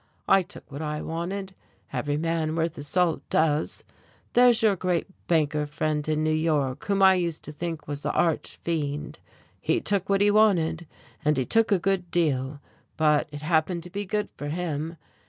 [0.27, 1.53] I took what I wanted,
[1.93, 3.83] every man worth his salt does.
[4.33, 8.11] There's your great banker friend in New York whom I used to think was the
[8.11, 9.19] arch fiend.
[9.61, 10.87] He took what he wanted,
[11.23, 12.59] and he took a good deal,
[12.97, 14.97] but it happened to be good for him.